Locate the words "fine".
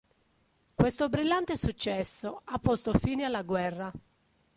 2.91-3.23